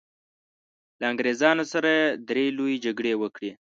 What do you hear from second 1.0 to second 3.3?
انګریزانو سره یې درې لويې جګړې